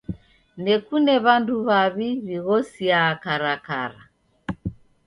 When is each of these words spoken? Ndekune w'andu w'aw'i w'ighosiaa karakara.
Ndekune 0.59 1.15
w'andu 1.25 1.55
w'aw'i 1.67 2.09
w'ighosiaa 2.25 3.11
karakara. 3.23 4.01